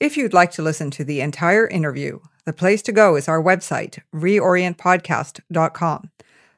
[0.00, 3.40] If you'd like to listen to the entire interview, the place to go is our
[3.40, 6.10] website, reorientpodcast.com.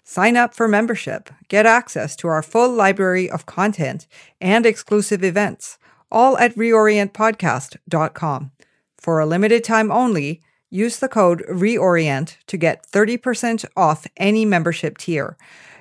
[0.03, 4.07] Sign up for membership, get access to our full library of content
[4.41, 5.77] and exclusive events,
[6.11, 8.53] all at reorientpodcast.com.
[8.97, 10.41] For a limited time only,
[10.71, 15.37] use the code REORIENT to get 30% off any membership tier.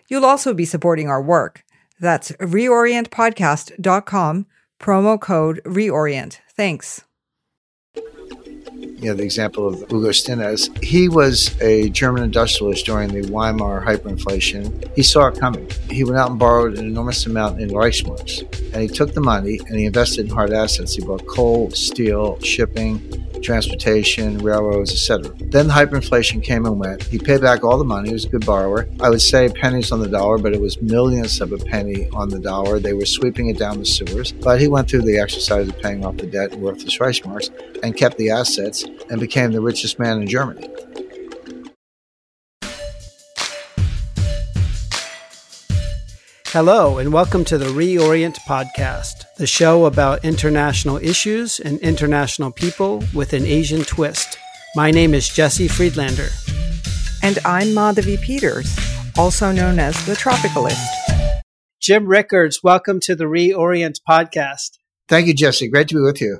[0.09, 1.63] You'll also be supporting our work.
[1.99, 4.45] That's reorientpodcast.com,
[4.79, 6.41] promo code REORIENT.
[6.49, 7.04] Thanks
[8.97, 13.83] you know, the example of Hugo Stinnes, he was a German industrialist during the Weimar
[13.85, 14.95] hyperinflation.
[14.95, 15.69] He saw it coming.
[15.89, 18.41] He went out and borrowed an enormous amount in Reichsmarks,
[18.73, 20.95] and he took the money and he invested in hard assets.
[20.95, 25.33] He bought coal, steel, shipping, transportation, railroads, etc.
[25.39, 27.03] Then hyperinflation came and went.
[27.03, 28.09] He paid back all the money.
[28.09, 28.87] He was a good borrower.
[28.99, 32.29] I would say pennies on the dollar, but it was millions of a penny on
[32.29, 32.79] the dollar.
[32.79, 34.31] They were sweeping it down the sewers.
[34.31, 37.49] But he went through the exercise of paying off the debt and worthless Reichsmarks
[37.83, 40.67] and kept the assets and became the richest man in Germany.
[46.55, 53.03] Hello, and welcome to the Reorient Podcast, the show about international issues and international people
[53.13, 54.37] with an Asian twist.
[54.73, 56.29] My name is Jesse Friedlander.
[57.21, 58.73] And I'm Madhavi Peters,
[59.17, 60.79] also known as the Tropicalist.
[61.81, 64.77] Jim Rickards, welcome to the Reorient Podcast.
[65.09, 65.67] Thank you, Jesse.
[65.67, 66.39] Great to be with you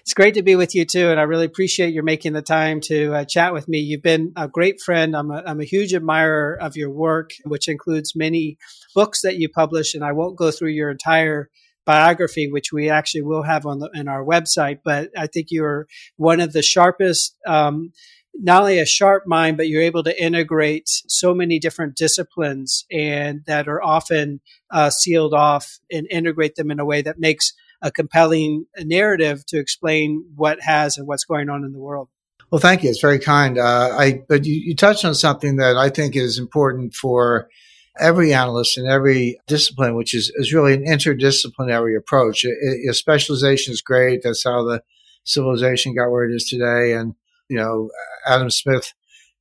[0.00, 2.80] it's great to be with you too, and I really appreciate your making the time
[2.82, 3.78] to uh, chat with me.
[3.78, 5.16] You've been a great friend.
[5.16, 8.58] I'm a, I'm a huge admirer of your work, which includes many
[8.94, 11.48] books that you publish, and I won't go through your entire
[11.84, 14.78] biography, which we actually will have on the, in our website.
[14.84, 17.36] But I think you're one of the sharpest.
[17.46, 17.92] Um,
[18.34, 23.42] not only a sharp mind, but you're able to integrate so many different disciplines and
[23.46, 27.90] that are often uh, sealed off and integrate them in a way that makes a
[27.90, 32.08] compelling narrative to explain what has and what's going on in the world.
[32.50, 32.90] Well, thank you.
[32.90, 33.58] It's very kind.
[33.58, 37.48] Uh, I, but you, you touched on something that I think is important for
[37.98, 42.44] every analyst in every discipline, which is, is really an interdisciplinary approach.
[42.44, 44.22] It, it, specialization is great.
[44.22, 44.82] That's how the
[45.24, 46.94] civilization got where it is today.
[46.94, 47.14] And,
[47.48, 47.90] you know,
[48.26, 48.92] Adam Smith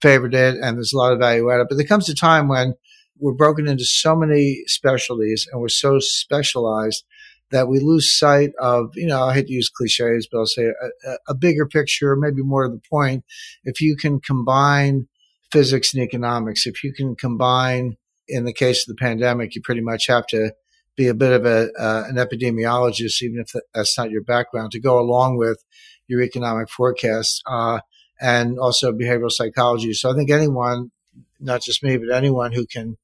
[0.01, 1.67] favored it and there's a lot of value added.
[1.69, 2.73] But there comes a time when
[3.19, 7.06] we're broken into so many specialties and we're so specialized
[7.51, 10.66] that we lose sight of, you know, I hate to use cliches, but I'll say
[11.06, 13.23] a, a bigger picture, maybe more to the point.
[13.63, 15.07] If you can combine
[15.51, 17.97] physics and economics, if you can combine,
[18.31, 20.53] in the case of the pandemic, you pretty much have to
[20.96, 24.80] be a bit of a, uh, an epidemiologist, even if that's not your background, to
[24.80, 25.64] go along with
[26.08, 27.80] your economic forecasts, uh,
[28.19, 29.94] and also behavioral psychology.
[29.94, 30.92] So I think anyone,
[31.40, 32.97] not just me, but anyone who can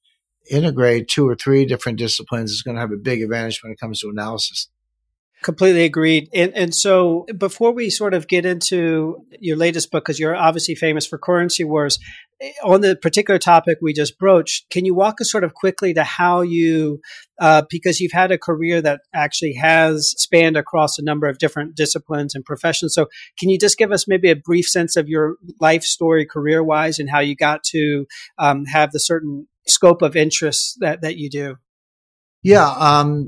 [0.49, 3.79] integrate two or three different disciplines is going to have a big advantage when it
[3.79, 4.69] comes to analysis.
[5.43, 6.29] Completely agreed.
[6.33, 10.73] And, and so before we sort of get into your latest book, because you're obviously
[10.73, 11.99] famous for currency wars,
[12.63, 16.03] on the particular topic we just broached, can you walk us sort of quickly to
[16.03, 17.01] how you,
[17.39, 21.75] uh, because you've had a career that actually has spanned across a number of different
[21.75, 22.93] disciplines and professions.
[22.93, 23.07] So
[23.39, 26.99] can you just give us maybe a brief sense of your life story career wise
[26.99, 28.05] and how you got to
[28.37, 31.57] um, have the certain scope of interest that, that you do?
[32.47, 33.27] Yeah, um,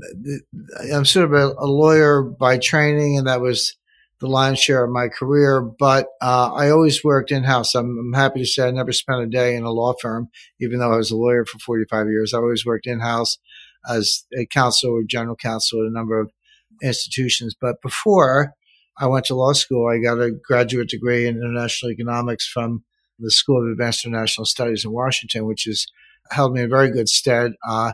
[0.90, 3.76] I'm sort of a, a, lawyer by training, and that was
[4.18, 5.60] the lion's share of my career.
[5.60, 7.74] But uh, I always worked in house.
[7.74, 10.78] I'm, I'm, happy to say I never spent a day in a law firm, even
[10.78, 12.32] though I was a lawyer for 45 years.
[12.32, 13.36] I always worked in house
[13.86, 16.32] as a counsel or general counsel at a number of
[16.82, 17.54] institutions.
[17.60, 18.54] But before
[18.96, 22.84] I went to law school, I got a graduate degree in international economics from
[23.18, 25.84] the School of Advanced International Studies in Washington, which has
[26.30, 27.52] held me in very good stead.
[27.68, 27.92] Uh,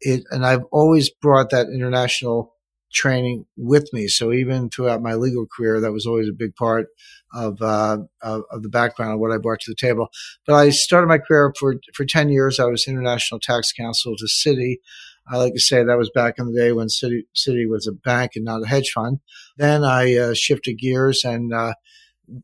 [0.00, 2.54] it, and I've always brought that international
[2.92, 4.06] training with me.
[4.06, 6.86] So even throughout my legal career, that was always a big part
[7.34, 10.08] of, uh, of, of, the background of what I brought to the table.
[10.46, 12.60] But I started my career for, for 10 years.
[12.60, 14.76] I was international tax counsel to Citi.
[15.26, 18.32] I like to say that was back in the day when Citi was a bank
[18.36, 19.18] and not a hedge fund.
[19.56, 21.74] Then I uh, shifted gears and uh,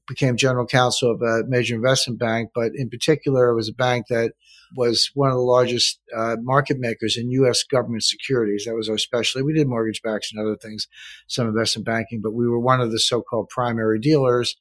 [0.08, 2.50] became general counsel of a major investment bank.
[2.54, 4.32] But in particular, it was a bank that
[4.76, 7.62] was one of the largest uh, market makers in U.S.
[7.64, 8.64] government securities.
[8.66, 9.44] That was our specialty.
[9.44, 10.86] We did mortgage backs and other things,
[11.26, 14.56] some investment banking, but we were one of the so-called primary dealers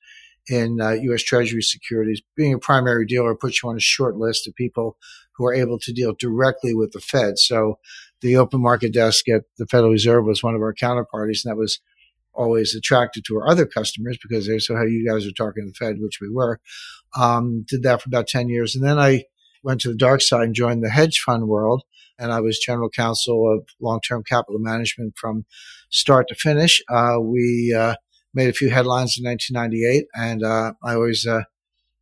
[0.47, 1.23] in uh, U.S.
[1.23, 2.21] Treasury securities.
[2.35, 4.97] Being a primary dealer puts you on a short list of people
[5.33, 7.38] who are able to deal directly with the Fed.
[7.38, 7.79] So
[8.21, 11.57] the open market desk at the Federal Reserve was one of our counterparties, and that
[11.57, 11.79] was
[12.33, 15.69] always attracted to our other customers because they said, "How you guys are talking to
[15.69, 16.59] the Fed," which we were.
[17.17, 19.23] Um, did that for about ten years, and then I
[19.63, 21.83] went to the dark side and joined the hedge fund world.
[22.17, 25.45] And I was general counsel of long-term capital management from
[25.89, 26.81] start to finish.
[26.89, 27.95] Uh, we uh,
[28.33, 30.06] made a few headlines in 1998.
[30.15, 31.44] And uh, I always uh,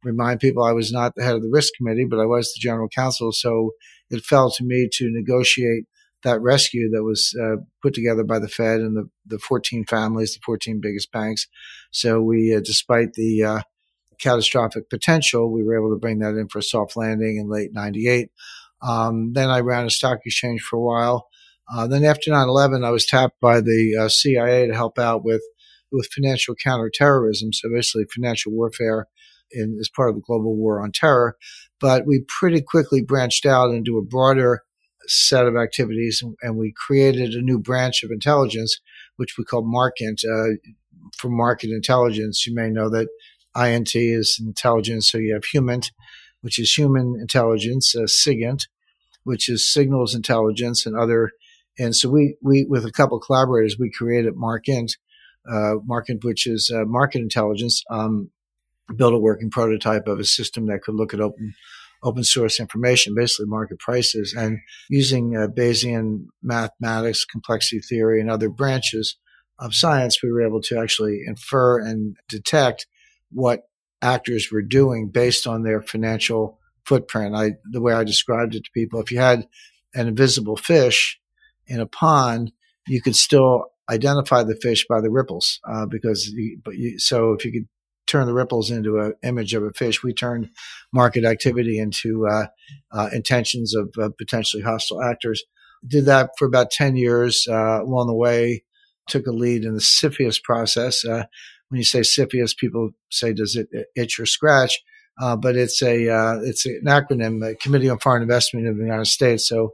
[0.03, 2.59] remind people I was not the head of the risk committee, but I was the
[2.59, 3.31] general counsel.
[3.31, 3.71] So
[4.09, 5.85] it fell to me to negotiate
[6.23, 10.33] that rescue that was uh, put together by the Fed and the, the 14 families,
[10.33, 11.47] the 14 biggest banks.
[11.91, 13.61] So we, uh, despite the uh,
[14.19, 17.71] catastrophic potential, we were able to bring that in for a soft landing in late
[17.73, 18.29] 98.
[18.81, 21.27] Um, then I ran a stock exchange for a while.
[21.73, 25.41] Uh, then after 9/11, I was tapped by the uh, CIA to help out with
[25.91, 29.07] with financial counterterrorism, so basically financial warfare
[29.51, 31.37] in, as part of the global war on terror.
[31.79, 34.63] But we pretty quickly branched out into a broader
[35.07, 38.79] set of activities, and, and we created a new branch of intelligence,
[39.17, 40.23] which we call Markint.
[40.23, 40.57] Uh,
[41.17, 43.07] for market intelligence, you may know that
[43.57, 45.91] INT is intelligence, so you have HUMINT,
[46.41, 48.67] which is human intelligence, uh, SIGINT,
[49.23, 51.31] which is signals intelligence and other.
[51.79, 54.91] And so we, we with a couple collaborators, we created Markint,
[55.49, 58.29] uh, Markint, which is uh, market intelligence, um,
[58.95, 61.53] built a working prototype of a system that could look at open
[62.03, 64.59] open source information, basically market prices, and
[64.89, 69.17] using uh, Bayesian mathematics, complexity theory, and other branches
[69.59, 72.85] of science, we were able to actually infer and detect
[73.31, 73.63] what
[74.01, 77.35] actors were doing based on their financial footprint.
[77.35, 79.47] I, the way I described it to people, if you had
[79.93, 81.19] an invisible fish
[81.65, 82.51] in a pond,
[82.87, 87.33] you could still identify the fish by the ripples, uh, because you, but you, so
[87.33, 87.67] if you could
[88.07, 90.01] turn the ripples into an image of a fish.
[90.01, 90.49] We turned
[90.93, 92.47] market activity into uh,
[92.91, 95.43] uh, intentions of uh, potentially hostile actors.
[95.85, 97.45] Did that for about 10 years.
[97.47, 98.63] Uh, along the way,
[99.07, 101.05] took a lead in the CFIUS process.
[101.67, 104.79] Uh, when you say CFIUS, people say, does it itch or scratch?
[105.19, 109.47] Uh, but it's a it's an acronym, Committee on Foreign Investment of the United States.
[109.47, 109.71] So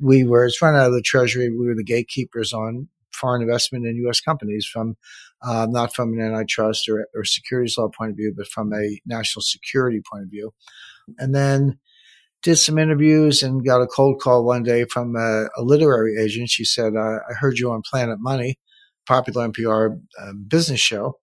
[0.00, 1.50] we were, it's run out of the Treasury.
[1.50, 4.20] We were the gatekeepers on foreign investment in U.S.
[4.20, 4.96] companies from
[5.42, 9.00] uh, not from an antitrust or, or securities law point of view, but from a
[9.06, 10.52] national security point of view.
[11.18, 11.78] And then
[12.42, 16.48] did some interviews and got a cold call one day from a, a literary agent.
[16.48, 18.58] She said, uh, I heard you on Planet Money,
[19.06, 21.18] popular NPR uh, business show.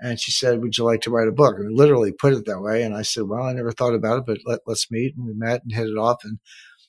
[0.00, 1.56] And she said, Would you like to write a book?
[1.58, 2.82] And literally put it that way.
[2.82, 5.14] And I said, Well, I never thought about it, but let, us meet.
[5.16, 6.18] And we met and hit it off.
[6.24, 6.38] And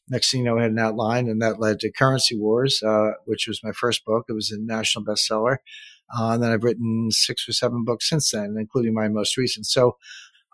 [0.10, 3.12] next thing you know, we had an outline, and that led to Currency Wars, uh,
[3.26, 4.26] which was my first book.
[4.30, 5.58] It was a national bestseller.
[6.18, 9.66] Uh, and then I've written six or seven books since then, including my most recent.
[9.66, 9.98] So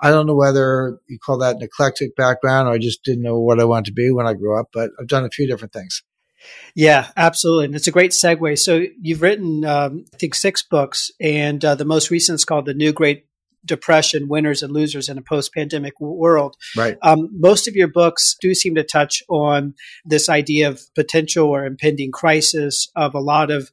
[0.01, 3.39] I don't know whether you call that an eclectic background or I just didn't know
[3.39, 5.74] what I wanted to be when I grew up, but I've done a few different
[5.74, 6.03] things.
[6.75, 7.66] Yeah, absolutely.
[7.66, 8.57] And it's a great segue.
[8.60, 12.66] So you've written, um, I think, six books, and uh, the most recent is called
[12.66, 13.25] The New Great
[13.66, 16.56] depression, winners and losers in a post-pandemic world.
[16.75, 16.98] Right.
[17.01, 19.74] Um, most of your books do seem to touch on
[20.06, 23.69] this idea of potential or impending crisis of a lot of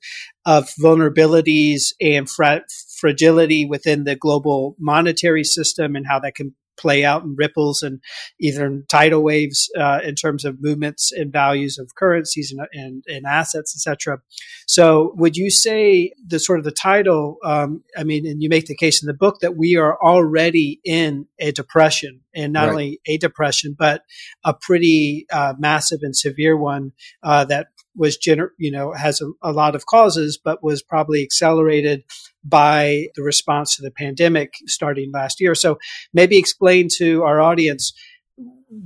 [0.47, 2.65] of vulnerabilities and fra-
[2.99, 8.01] fragility within the global monetary system and how that can play out in ripples and
[8.41, 13.05] either in tidal waves uh, in terms of movements and values of currencies and, and,
[13.07, 14.21] and assets, etc.
[14.67, 17.39] So, would you say the sort of the title?
[17.45, 20.81] Um, I mean, and you make the case in the book that we are already
[20.85, 22.71] in a depression, and not right.
[22.71, 24.03] only a depression, but
[24.45, 26.93] a pretty uh, massive and severe one
[27.23, 31.23] uh, that was gener- you know has a, a lot of causes, but was probably
[31.23, 32.05] accelerated
[32.45, 35.55] by the response to the pandemic starting last year.
[35.55, 35.79] So
[36.13, 37.93] maybe explain to our audience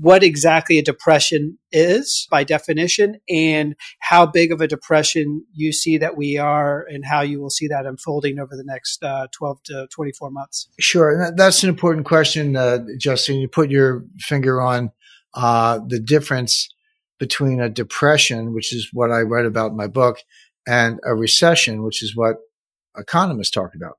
[0.01, 5.97] what exactly a depression is by definition and how big of a depression you see
[5.99, 9.63] that we are and how you will see that unfolding over the next uh, 12
[9.65, 10.69] to 24 months.
[10.79, 11.33] Sure.
[11.35, 13.37] That's an important question, uh, Justin.
[13.37, 14.93] You put your finger on
[15.35, 16.69] uh, the difference
[17.19, 20.19] between a depression, which is what I write about in my book,
[20.67, 22.37] and a recession, which is what
[22.99, 23.95] economists talk about.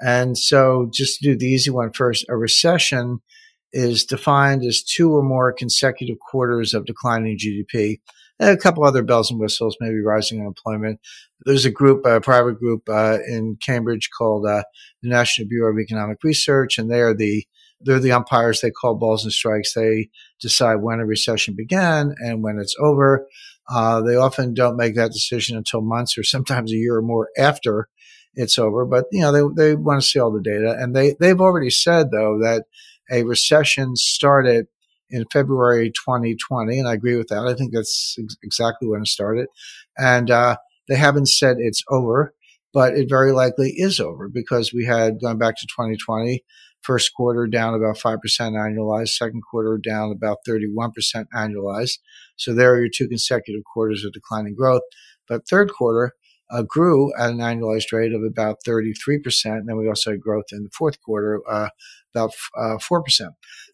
[0.00, 3.20] And so just to do the easy one first, a recession
[3.72, 8.00] is defined as two or more consecutive quarters of declining GDP.
[8.38, 10.98] And a couple other bells and whistles, maybe rising unemployment.
[11.44, 14.64] There's a group, a private group uh, in Cambridge called uh,
[15.02, 17.44] the National Bureau of Economic Research, and they are the
[17.84, 18.60] they're the umpires.
[18.60, 19.74] They call balls and strikes.
[19.74, 20.08] They
[20.40, 23.26] decide when a recession began and when it's over.
[23.68, 27.28] Uh, they often don't make that decision until months or sometimes a year or more
[27.36, 27.88] after
[28.34, 28.84] it's over.
[28.84, 31.70] But you know, they they want to see all the data, and they they've already
[31.70, 32.64] said though that
[33.10, 34.66] a recession started
[35.10, 37.46] in February 2020, and I agree with that.
[37.46, 39.46] I think that's ex- exactly when it started,
[39.98, 40.56] and uh,
[40.88, 42.34] they haven't said it's over,
[42.72, 46.42] but it very likely is over because we had going back to 2020
[46.82, 50.90] First quarter down about 5% annualized, second quarter down about 31%
[51.32, 51.98] annualized.
[52.36, 54.82] So there are your two consecutive quarters of declining growth.
[55.28, 56.12] But third quarter,
[56.52, 58.94] uh, grew at an annualized rate of about 33%.
[59.44, 61.70] And then we also had growth in the fourth quarter, uh,
[62.14, 63.02] about uh, 4%.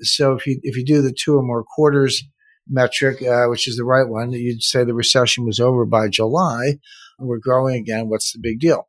[0.03, 2.23] So if you, if you do the two or more quarters
[2.69, 6.79] metric, uh, which is the right one, you'd say the recession was over by July.
[7.19, 8.09] We're growing again.
[8.09, 8.89] What's the big deal?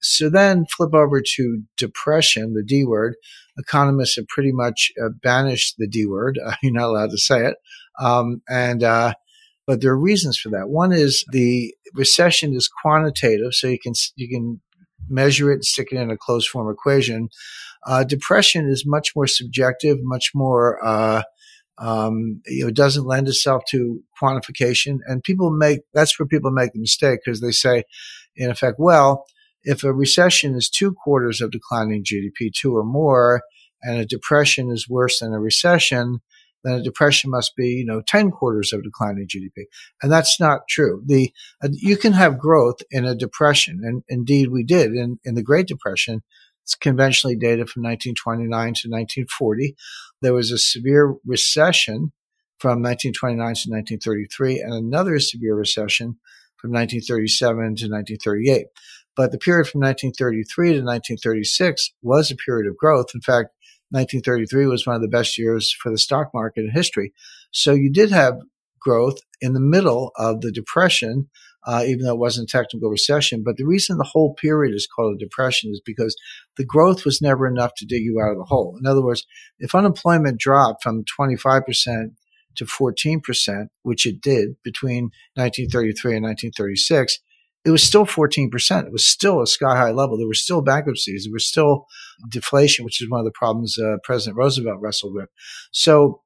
[0.00, 3.14] So then flip over to depression, the D word.
[3.56, 6.38] Economists have pretty much uh, banished the D word.
[6.44, 7.56] Uh, you're not allowed to say it.
[8.00, 9.14] Um, and, uh,
[9.68, 10.70] but there are reasons for that.
[10.70, 14.62] One is the recession is quantitative, so you can you can
[15.10, 17.28] measure it and stick it in a closed form equation.
[17.86, 21.22] Uh, depression is much more subjective, much more uh,
[21.76, 26.50] um, you know, it doesn't lend itself to quantification, and people make that's where people
[26.50, 27.84] make the mistake because they say,
[28.36, 29.26] in effect, well,
[29.64, 33.42] if a recession is two quarters of declining GDP, two or more,
[33.82, 36.20] and a depression is worse than a recession,
[36.64, 39.64] then a depression must be, you know, 10 quarters of declining GDP.
[40.02, 41.02] And that's not true.
[41.06, 43.80] The, uh, you can have growth in a depression.
[43.82, 46.22] And indeed we did in, in the Great Depression.
[46.64, 49.74] It's conventionally dated from 1929 to 1940.
[50.20, 52.12] There was a severe recession
[52.58, 56.18] from 1929 to 1933 and another severe recession
[56.56, 58.66] from 1937 to 1938.
[59.16, 63.06] But the period from 1933 to 1936 was a period of growth.
[63.14, 63.50] In fact,
[63.90, 67.12] 1933 was one of the best years for the stock market in history.
[67.50, 68.34] So you did have
[68.80, 71.28] growth in the middle of the depression,
[71.66, 73.42] uh, even though it wasn't a technical recession.
[73.44, 76.16] But the reason the whole period is called a depression is because
[76.56, 78.76] the growth was never enough to dig you out of the hole.
[78.78, 79.26] In other words,
[79.58, 82.12] if unemployment dropped from 25%
[82.56, 87.18] to 14%, which it did between 1933 and 1936,
[87.64, 88.86] it was still 14%.
[88.86, 90.16] It was still a sky high level.
[90.16, 91.24] There were still bankruptcies.
[91.24, 91.86] There was still
[92.30, 95.28] deflation, which is one of the problems uh, President Roosevelt wrestled with.
[95.72, 96.22] So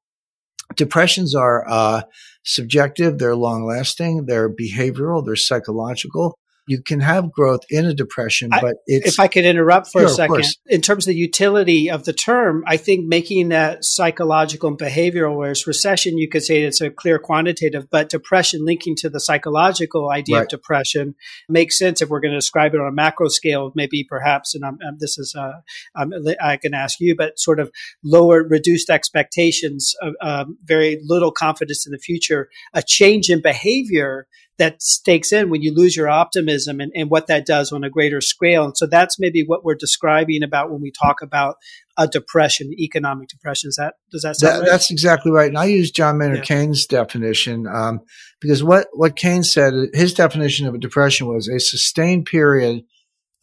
[0.77, 2.03] depressions are uh,
[2.45, 3.19] subjective.
[3.19, 4.27] They're long lasting.
[4.27, 5.25] They're behavioral.
[5.25, 10.02] They're psychological you can have growth in a depression, but if I could interrupt for
[10.02, 13.85] sure, a second, in terms of the utility of the term, I think making that
[13.85, 18.95] psychological and behavioral, whereas recession, you could say it's a clear quantitative, but depression linking
[18.97, 20.42] to the psychological idea right.
[20.45, 21.16] of depression
[21.49, 24.64] makes sense if we're going to describe it on a macro scale, maybe perhaps, and
[24.64, 25.61] I'm, I'm, this is, uh,
[25.97, 27.73] I'm, I can ask you, but sort of
[28.04, 34.28] lower, reduced expectations, of, um, very little confidence in the future, a change in behavior
[34.59, 37.91] that stakes in when you lose your optimism and, and what that does on a
[37.91, 38.65] greater scale.
[38.65, 41.57] And so that's maybe what we're describing about when we talk about
[41.97, 43.69] a depression, economic depression.
[43.69, 44.71] Is that does that sound that, right?
[44.71, 45.49] That's exactly right.
[45.49, 46.45] And I use John Maynard yeah.
[46.45, 48.01] Keynes' definition um,
[48.41, 52.85] because what what Keynes said, his definition of a depression was a sustained period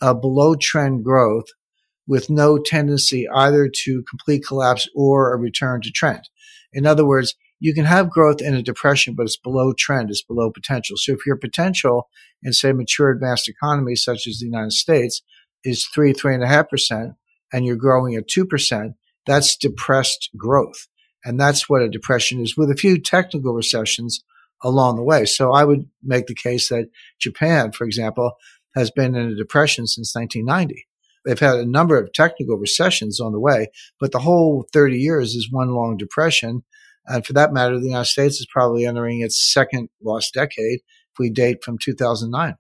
[0.02, 1.48] of below trend growth
[2.08, 6.28] with no tendency either to complete collapse or a return to trend.
[6.74, 10.24] In other words, you can have growth in a depression, but it's below trend, it's
[10.24, 10.98] below potential.
[10.98, 12.10] So if your potential
[12.42, 15.22] in say mature advanced economies such as the United States
[15.64, 17.14] is three, three and a half percent,
[17.52, 18.94] and you're growing at two percent,
[19.26, 20.88] that's depressed growth.
[21.26, 24.24] And that's what a depression is with a few technical recessions
[24.64, 25.26] along the way.
[25.26, 26.90] So I would make the case that
[27.20, 28.34] Japan, for example,
[28.76, 30.86] has been in a depression since 1990.
[31.26, 33.68] They've had a number of technical recessions on the way,
[34.00, 36.64] but the whole 30 years is one long depression.
[37.06, 41.20] And for that matter, the United States is probably entering its second lost decade if
[41.20, 42.56] we date from 2009.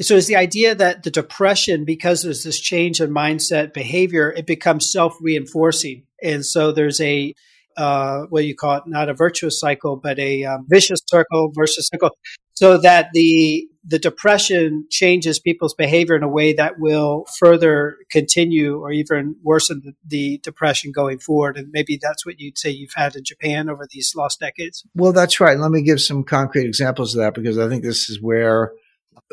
[0.00, 4.46] So is the idea that the depression, because there's this change in mindset behavior, it
[4.46, 6.06] becomes self reinforcing.
[6.22, 7.34] And so there's a,
[7.76, 8.84] uh, what do you call it?
[8.86, 12.10] Not a virtuous cycle, but a um, vicious circle versus cycle.
[12.54, 18.78] So that the the depression changes people's behavior in a way that will further continue
[18.78, 21.56] or even worsen the, the, depression going forward.
[21.56, 24.84] And maybe that's what you'd say you've had in Japan over these lost decades.
[24.94, 25.58] Well, that's right.
[25.58, 28.72] Let me give some concrete examples of that because I think this is where,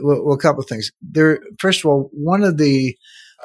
[0.02, 0.92] well, well a couple of things.
[1.02, 2.98] There, first of all, one of the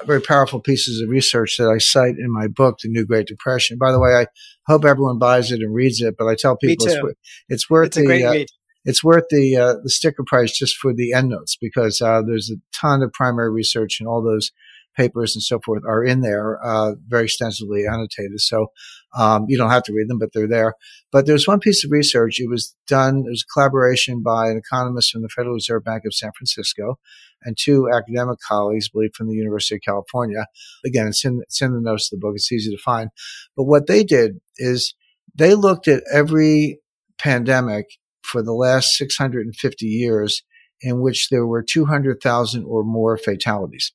[0.05, 3.77] very powerful pieces of research that I cite in my book, The New Great Depression.
[3.79, 4.27] By the way, I
[4.67, 7.19] hope everyone buys it and reads it, but I tell people it's,
[7.49, 8.45] it's, worth it's the, uh,
[8.85, 12.61] it's worth the uh, the sticker price just for the endnotes because uh, there's a
[12.77, 14.51] ton of primary research and all those
[14.97, 18.41] papers and so forth are in there, uh, very extensively annotated.
[18.41, 18.69] So
[19.17, 20.75] um, you don't have to read them, but they're there.
[21.11, 22.41] But there's one piece of research.
[22.41, 23.25] It was done.
[23.27, 26.99] It was a collaboration by an economist from the Federal Reserve Bank of San Francisco
[27.43, 30.47] and two academic colleagues, I believe, from the University of California.
[30.85, 32.35] Again, it's in it's in the notes of the book.
[32.37, 33.11] It's easy to find.
[33.57, 34.95] But what they did is
[35.35, 36.81] they looked at every
[37.19, 37.87] pandemic
[38.33, 40.43] for the last 650 years
[40.81, 43.93] in which there were 200,000 or more fatalities.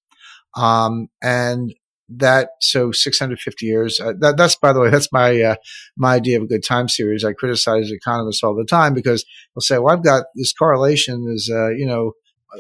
[0.56, 1.74] Um, and
[2.08, 5.56] that, so 650 years, uh, that, that's, by the way, that's my, uh,
[5.98, 7.26] my idea of a good time series.
[7.26, 11.52] I criticize economists all the time because they'll say, well, I've got this correlation is,
[11.54, 12.14] uh, you know,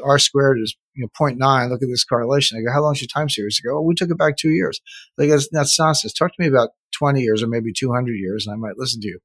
[0.03, 1.69] R squared is you know 0.9.
[1.69, 2.57] Look at this correlation.
[2.57, 3.59] I go, how long is your time series?
[3.59, 4.81] Go, oh, we took it back two years.
[5.17, 6.13] Like that's, that's nonsense.
[6.13, 9.07] Talk to me about 20 years or maybe 200 years, and I might listen to
[9.07, 9.19] you.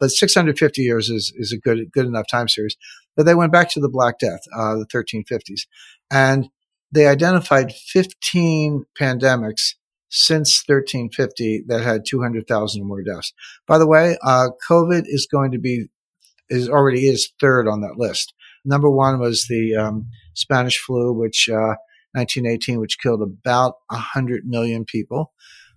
[0.00, 2.76] But 650 years is is a good good enough time series.
[3.16, 5.66] But they went back to the Black Death, uh, the 1350s,
[6.10, 6.48] and
[6.92, 9.74] they identified 15 pandemics
[10.10, 13.32] since 1350 that had 200,000 or more deaths.
[13.66, 15.88] By the way, uh, COVID is going to be,
[16.48, 18.32] is already is third on that list.
[18.64, 21.76] Number one was the um, Spanish flu, which uh,
[22.12, 25.32] 1918, which killed about 100 million people.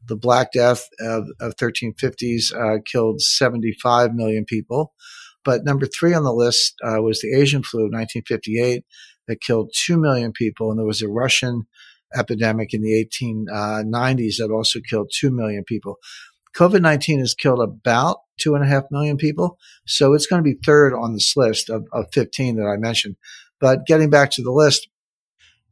[0.07, 4.93] The Black Death of, of 1350s uh, killed 75 million people.
[5.43, 8.83] But number three on the list uh, was the Asian flu of 1958
[9.27, 10.69] that killed 2 million people.
[10.69, 11.63] And there was a Russian
[12.15, 15.97] epidemic in the 1890s that also killed 2 million people.
[16.55, 19.57] COVID 19 has killed about two and a half million people.
[19.85, 23.15] So it's going to be third on this list of, of 15 that I mentioned.
[23.59, 24.89] But getting back to the list,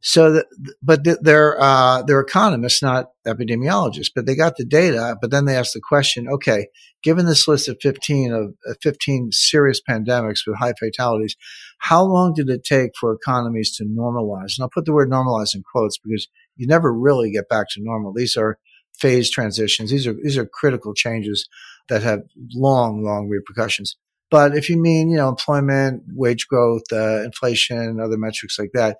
[0.02, 0.46] so, that,
[0.82, 4.10] but they're uh, they're economists, not epidemiologists.
[4.14, 5.16] But they got the data.
[5.20, 6.68] But then they asked the question: Okay,
[7.02, 11.36] given this list of fifteen of uh, fifteen serious pandemics with high fatalities,
[11.78, 14.56] how long did it take for economies to normalize?
[14.56, 17.82] And I'll put the word normalize in quotes because you never really get back to
[17.82, 18.12] normal.
[18.14, 18.58] These are
[18.98, 19.90] phase transitions.
[19.90, 21.46] These are these are critical changes
[21.90, 22.20] that have
[22.54, 23.96] long, long repercussions.
[24.30, 28.98] But if you mean, you know, employment, wage growth, uh, inflation, other metrics like that,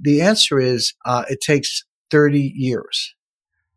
[0.00, 3.14] the answer is uh, it takes 30 years,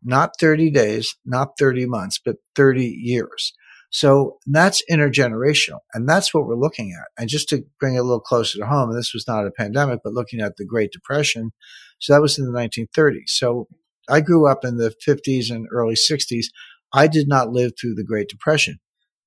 [0.02, 3.52] not 30 days, not 30 months, but 30 years.
[3.90, 5.78] So that's intergenerational.
[5.94, 7.08] And that's what we're looking at.
[7.20, 9.50] And just to bring it a little closer to home, and this was not a
[9.50, 11.52] pandemic, but looking at the Great Depression.
[12.00, 13.28] So that was in the 1930s.
[13.28, 13.68] So
[14.08, 16.46] I grew up in the 50s and early 60s.
[16.92, 18.78] I did not live through the Great Depression,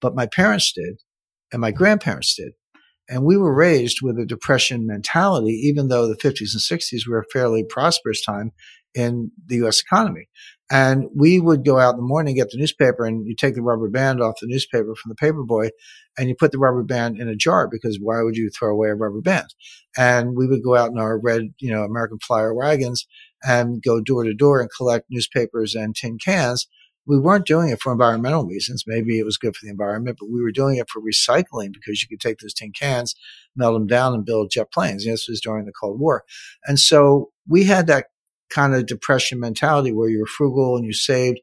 [0.02, 1.00] but my parents did
[1.52, 2.54] and my grandparents did.
[3.10, 7.20] And we were raised with a depression mentality, even though the 50s and 60s were
[7.20, 8.52] a fairly prosperous time
[8.94, 10.28] in the US economy.
[10.72, 13.64] And we would go out in the morning, get the newspaper, and you take the
[13.64, 15.70] rubber band off the newspaper from the paper boy,
[16.18, 18.90] and you put the rubber band in a jar because why would you throw away
[18.90, 19.48] a rubber band?
[19.98, 23.08] And we would go out in our red, you know, American Flyer wagons
[23.44, 26.68] and go door to door and collect newspapers and tin cans
[27.10, 28.84] we weren't doing it for environmental reasons.
[28.86, 32.04] Maybe it was good for the environment, but we were doing it for recycling because
[32.04, 33.16] you could take those tin cans,
[33.56, 35.06] melt them down, and build jet planes.
[35.06, 36.24] this was during the Cold War.
[36.66, 38.06] And so we had that
[38.52, 41.40] kind of depression mentality where you were frugal and you saved.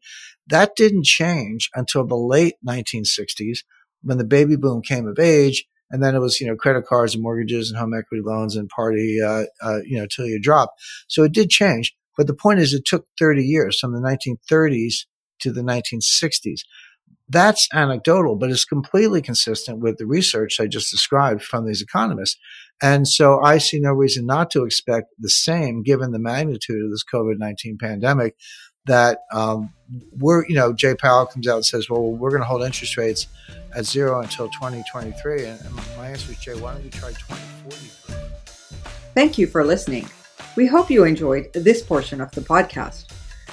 [0.46, 3.58] That didn't change until the late 1960s
[4.02, 5.64] when the baby boom came of age.
[5.90, 8.68] And then it was, you know, credit cards and mortgages and home equity loans and
[8.68, 10.74] party, uh, uh, you know, till you drop.
[11.08, 11.92] So it did change.
[12.16, 15.06] But the point is, it took 30 years from the 1930s
[15.40, 16.60] to the 1960s.
[17.28, 22.38] That's anecdotal, but it's completely consistent with the research I just described from these economists.
[22.80, 26.90] And so I see no reason not to expect the same given the magnitude of
[26.90, 28.36] this COVID 19 pandemic
[28.86, 29.72] that um,
[30.12, 32.96] we're, you know, Jay Powell comes out and says, well, we're going to hold interest
[32.96, 33.26] rates
[33.74, 35.44] at zero until 2023.
[35.44, 35.60] And,
[35.96, 38.14] my answer is, Jay, why don't we try 2043?
[39.14, 40.08] Thank you for listening.
[40.56, 43.06] We hope you enjoyed this portion of the podcast.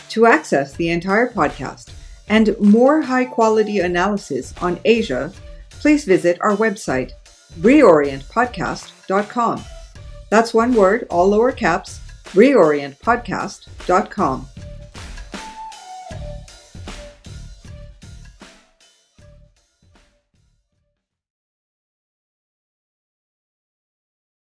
[0.10, 1.92] To access the entire podcast
[2.28, 5.34] and more high quality analysis on Asia,
[5.70, 7.12] please visit our website,
[7.60, 9.64] reorientpodcast.com.
[10.30, 12.00] That's one word, all lower caps,
[12.34, 14.48] reorientpodcast.com.